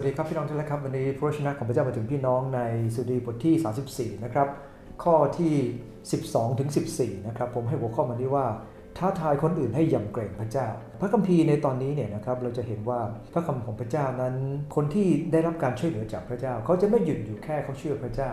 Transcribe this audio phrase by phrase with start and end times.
[0.00, 2.60] สวัสดีครับพี่น้องทุกท่านครับวันนี้พระวจนะของพระเจ้ามาถึงพี่น้องใน
[2.94, 4.48] สุดีบทที่ 34 นะครับ
[5.02, 5.54] ข้อที่
[6.06, 8.46] 12ถึง14 นะครับ ผมให้หัวข้อมานี้ว่า
[8.98, 10.66] ท้าทายคนอื่นให้ยำเกรงพระเจ้า
[11.00, 13.00] พระคัมภีร์ในตอนนี้เนี่ยนะครับเราจะเห็นว่า
[13.32, 14.34] พระคำของพระเจ้านั้น
[14.74, 18.30] คนที่ได้รับการช่วยเหลือจากพระเจ้า เขาจะไม่หยุดอยู่แค่เขาเชื่อพระเจ้า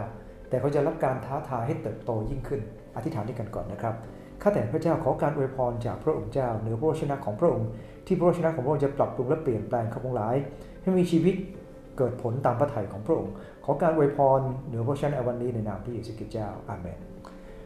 [0.49, 2.61] แต่เขาจะรับการท้าทายให้เติบโตยิ่งขึ้น
[2.95, 3.95] อธิษฐานด้วยกันก่อนนะครับ
[4.41, 7.68] ข้าแต่พระเจ้าขอการอวยพรจากพระองค์เจ้าเหนือพระวจนะของพระองค์
[8.07, 10.35] ที่พระวจนะของพระองค์จะปรับปรุงและเปลี่ยนแปลงข้าพงหลาย
[10.81, 11.35] ให้มีชีวิต
[11.97, 13.33] เกิดผลตามพระทัยของพระองค์
[13.65, 16.99] ขอการอวยพรเหนือพระชนะวันนี้ในนามพระเยซูคริสต์เจ้าอาเมน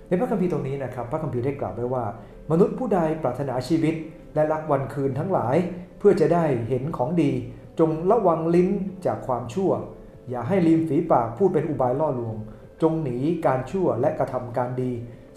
[0.08, 2.06] ในพระคัมภีร์ตรงนี้นะครับ พระคัมภีร์ได้กล่าวไว้ว่า
[2.52, 3.96] มนุษย์ผู้ใดปรารถนาชีวิต
[4.36, 5.56] และรักวันคืนทั้งหลาย
[6.00, 7.32] เพื่อจะได้เห็นของดี
[7.80, 8.70] จงระวังลิ้น
[9.06, 9.72] จากความชั่ว
[10.30, 12.36] อย่าให้ริมฝีปากพูดเป็นอุบายล่อลวง
[12.82, 14.92] จงหนีการชั่วและกระทำการดี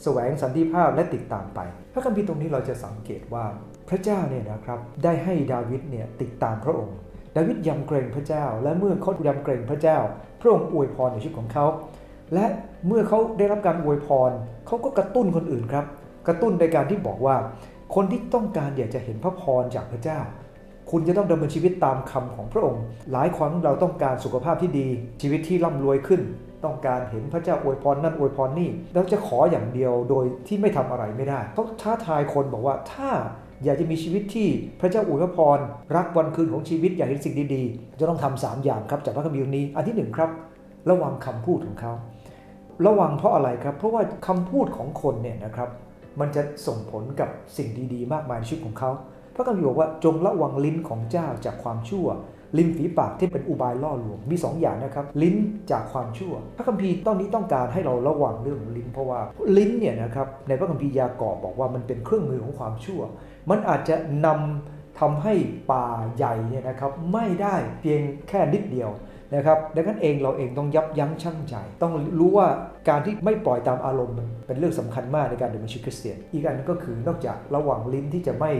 [0.05, 1.61] แสวงสันติภาพและติดตามไป
[1.93, 3.45] พระคัมภีร์ตรงนี้เราจะสังเกตว่า
[3.89, 6.97] พระเจ้าเนี่ยนะครับได้ให้ดาวิดเนี่ยติดตามพระองค์
[7.37, 9.99] ดาวิดยำเกรงพระเจ้า และเมื่อเขายำเกรงพระเจ้า
[10.41, 11.67] พระองค์อวยพรในชีวิตของเขา
[12.35, 12.47] และ
[12.87, 14.31] เมื่อเขาได้รับการอวยพร
[14.67, 15.85] เขาก็กระตุ้นคนอื่นครับ
[16.27, 17.37] กระตุ้นในการที่บอกว่า
[17.95, 20.21] คนที่ต้องการอยากจะเห็นพระพรจากพระเจ้า
[20.97, 24.87] คุณจะต้องดำเนินชีวิตตามคำของพระองค์ หลายครั้งเราต้องการสุขภาพที่ดี
[25.23, 26.21] ชีวิตที่ร่ำรวยขึ้น
[26.65, 33.11] ต้องการเห็นพระเจ้าอวยพรนั่นอวยพรนี่เราจะขออย่างเดียวโดยที่ไม่ทำอะไรไม่ได้เขาท้าทายคนบอกว่าถ้า
[33.65, 34.49] อยากจะมีชีวิตที่
[34.81, 35.59] พระเจ้าอวยพร
[35.97, 40.31] รักวันคืนของชีวิตอยากเห็นสิ่งดีๆ จะต้องทำสามอย่างครับจากพระคัมภีร์นี้ อันที่หนึ่งครับ
[40.91, 41.93] ระวังคำพูดของเขา
[42.87, 45.71] ระวังเพราะอะไรครับ เพราะว่าคำพูดของคนเนี่ยนะครับ
[46.21, 48.91] มันจะส่งผลกับสิ่งดีๆ มากมายในชีวิตของเขา
[49.35, 52.07] พระคัมภีร์บอกว่าจงระวังลิ้นของเจ้าจากความชั่ว
[52.59, 55.37] ลิ้นฝีปากที่เป็นอุบายล่อลวงมี2ออย่างนะครับ ลิ้น
[55.71, 59.21] จากความชั่ว พระคัมภีร์ตอนนี้ต้องการให้เราระวังเรื่องลิ้น เพราะว่า
[59.57, 63.01] ลิ้นเนี่ยนะครับในพระคัมภีร์ยากอบบอกว่ามันเป็นเครื่องมือของความชั่ว
[63.51, 65.35] มันอาจจะนำทำให้
[65.73, 68.91] ป่าใหญ่เนี่ยนะครับไม่ได้เพียงแค่นิดเดียว
[69.35, 72.49] นะครับดังนั้นเองเราเองต้องยับยั้งชั่งใจ ต้องรู้ว่า
[72.89, 78.53] การที่ไม่ปล่อยตามอารมณ์มันเป็นเรื่องสำคัญมากในการดำเนินชีวิตคริสเตียน อีกอันก็คือนอกจากระวังลิ้นที่จะไม่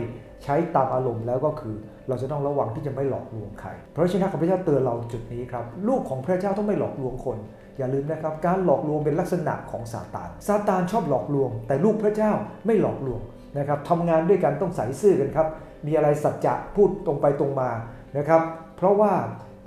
[0.43, 1.75] ใช้ตามอารมณ์แล้วก็คือ
[2.07, 7.37] เราจะต้องระวังที่จะไม่หลอกลวงใครเพราะฉะนั้นพระเจ้าเตือนเราจุดนี้ครับ ลูกของพระเจ้าต้องไม่หลอกลวงคน
[7.77, 12.31] อย่าลืมนะครับ การหลอกลวงเป็นลักษณะของซาตานซาตานชอบหลอกลวง แต่ลูกพระเจ้า
[12.65, 13.21] ไม่หลอกลวง
[13.57, 15.47] นะครับทำงานด้วยกันต้องใส่ซื่อกันครับ
[15.85, 17.69] มีอะไรสัจจะพูดตรงไปตรงมา
[18.17, 18.41] นะครับ
[18.77, 19.13] เพราะว่า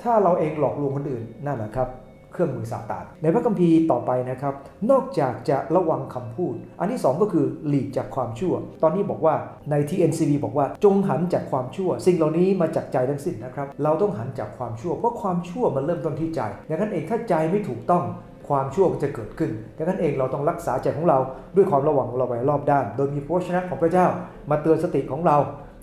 [0.02, 1.88] ถ้าเราเองหลอกลวงคนอื่นนั่นแหละครับ
[2.32, 4.54] เครื่องมือซาตานในพระคัมภีร์ต่อไปนะครับ
[4.90, 9.34] นอกจากจะระวังคำพูด อันที่ 2 ก็คือหลีกจากความชั่ว ตอนนี้บอกว่า
[9.70, 18.04] ใน TNCV บอกว่าจงหันจากความชั่ว สิ่งเหล่านี้มาจากใจทั้งสิ้นนะครับ เราต้องหันจากความชั่ว เพราะความชั่วมันเริ่มต้นที่ใจดังนั้นเองถ้าใจไม่ถูกต้อง
[18.48, 21.18] ความชั่วก็จะเกิดขึ้น ดังนั้นเองเราต้องรักษาใจของเรา
[21.56, 24.06] ด้วยความระวังของเราไว้รอบด้าน โดยมีพระวจนะของพระเจ้า
[24.50, 25.36] มาเตือนสติของเรา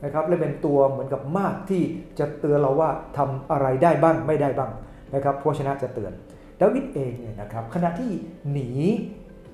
[0.05, 1.83] นะครับและเป็นตัวเหมือนกับมากที่
[2.19, 4.71] จะเตือนเราว่าทำอะไรได้บ้างไม่ได้บ้าง
[5.15, 6.13] นะครับเพราะชนะจะเตือน
[6.61, 8.11] ดาวิดเองเนี่ยนะครับขณะที่
[8.51, 8.69] หนี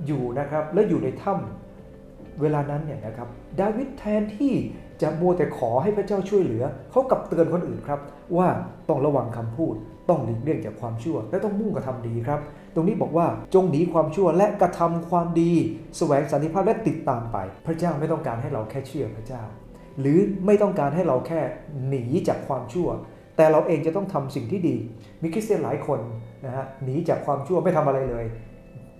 [0.06, 3.28] อยู่นะครับและอยู่ในถ้ำเวลานั้นเนี่ยนะครับ
[3.62, 4.54] ดาวิดแทนที่
[5.02, 8.00] จะมัวแต่ขอให้พระเจ้าช่วยเหลือเขากลับเตือนคนอื่นครับ
[8.38, 8.48] ว่า
[8.90, 9.76] ต้องระวังคำพูด
[10.10, 12.40] ต้องหลีกเลี่ยงจากความชั่ว และต้องมุ่งกระทำดีครับ
[12.76, 15.52] ตรงนี้บอกว่าจงหนีความชั่วและกระทำความดี
[15.98, 19.44] แสวงสันติภาพและติดตามไป พระเจ้าไม่ต้องการให้เราแค่เชื่อพระเจ้า
[20.00, 21.42] หรือไม่ต้องการให้เราแค่
[21.88, 22.88] หนีจากความชั่ว
[23.38, 24.76] แต่เราเองจะต้องทำสิ่งที่ดี
[25.22, 26.00] มีคริสเตียนหลายคน
[26.46, 28.26] นะฮะหนีจากความชั่วไม่ทำอะไรเลย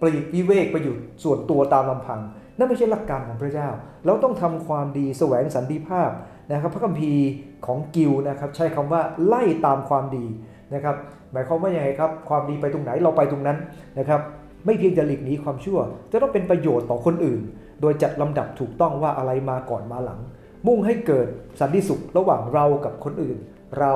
[0.02, 2.20] ปลีกวิเวกไปอยู่ส่วนตัวตามลำพัง
[2.58, 3.70] นั่นไม่ใช่หลักการของพระเจ้า
[4.06, 6.10] เราต้องทำความดีแสวงสันติภาพ
[6.52, 7.28] นะครับพระคัมภีร์
[7.66, 10.26] ของกิลนะครับใช้คำว่าไล่ตามความดี
[10.74, 10.96] นะครับ
[11.32, 13.58] หมายความว่าอย่างไรครับความดีไปตรงไหนเราไปตรงนั้น
[14.00, 14.22] นะครับ
[14.66, 15.80] ไม่เพียงจะหลีกหนีความชั่ว
[16.12, 17.40] จะต้องเป็นประโยชน์ต่อคนอื่น
[17.82, 20.20] โดยจัดลำดับถูกต้องว่าอะไรมาก่อนมาหลัง
[20.68, 21.28] มุ่งให้เกิด
[21.60, 23.38] สันติสุขระหว่างเรากับคนอื่น
[23.80, 23.94] เรา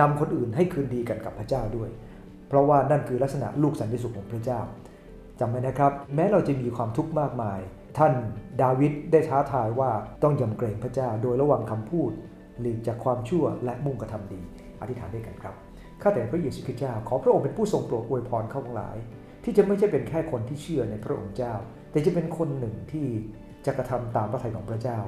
[0.00, 1.90] นำคนอื่นให้คืนดีกันกับพระเจ้าด้วย
[2.48, 4.60] เพราะว่านั่นคือลักษณะลูกสันติสุขของพระเจ้า
[5.40, 7.60] จำไว้นะครับ แม้เราจะมีความทุกข์มากมาย
[7.98, 8.12] ท่าน
[8.62, 9.90] ดาวิดได้ท้าทายว่า
[10.22, 12.10] ต้องยำเกรงพระเจ้าโดยระวังคำพูด
[12.60, 14.40] หลีกจากความชั่วและมุ่งกระทำดี
[14.80, 15.54] อธิษฐานด้วยกันครับ
[16.02, 18.96] ข้าแต่พระเยซูคริสต์เจ้าขอพระองค์เป็นผู้ทรงโปรดอวยพรเข้าทั้งหลาย
[19.44, 21.54] ที่จะไม่ใช่เป็นแค่คนที่เชื่อในพระองค์เจ้า
[21.90, 23.06] แต่จะเป็นคนหนึ่งที่
[23.66, 24.98] จะกระทำตามพระทัยของพระเจ้า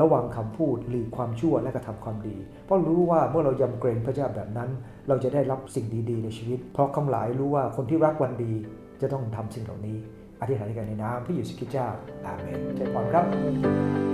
[0.00, 4.70] ระวังคำพูดหลีกความชั่วและกระทำความดี เพราะรู้ว่าเมื่อเรายำเกรงพระเจ้าแบบนั้น
[5.08, 8.52] เราจะได้รับสิ่งดีๆในชีวิต เพราะคำหลายรู้ว่าคนที่รักวันดี
[9.00, 9.96] จะต้องทำสิ่งเหล่านี้
[10.40, 11.88] อธิษฐานกันในนามพระเยซูคริสต์เจ้า
[12.24, 14.13] อาเมนใจพรครับ